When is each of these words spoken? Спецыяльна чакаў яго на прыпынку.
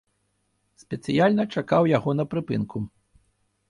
Спецыяльна 0.85 1.47
чакаў 1.59 1.83
яго 1.97 2.19
на 2.19 2.29
прыпынку. 2.35 2.77